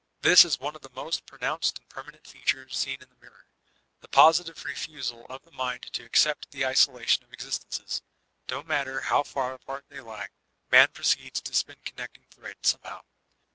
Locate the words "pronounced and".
1.27-1.87